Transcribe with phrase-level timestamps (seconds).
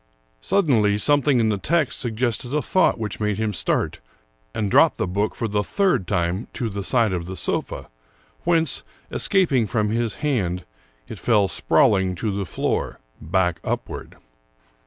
[0.41, 3.99] Suddenly something in the text suggested a thought which made him start
[4.51, 7.87] and drop the book for the third time to the side of the sofa,
[8.43, 10.65] whence, escaping from his hand,
[11.07, 14.17] it fell sprawling to the floor, back upward.